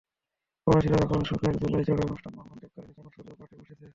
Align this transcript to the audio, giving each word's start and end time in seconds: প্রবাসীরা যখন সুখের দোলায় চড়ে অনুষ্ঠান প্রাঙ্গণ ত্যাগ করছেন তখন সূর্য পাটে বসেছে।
প্রবাসীরা 0.67 0.97
যখন 1.03 1.19
সুখের 1.23 1.55
দোলায় 1.61 1.85
চড়ে 1.87 2.03
অনুষ্ঠান 2.05 2.31
প্রাঙ্গণ 2.35 2.57
ত্যাগ 2.61 2.71
করছেন 2.71 2.93
তখন 2.97 3.11
সূর্য 3.15 3.29
পাটে 3.39 3.55
বসেছে। 3.59 3.85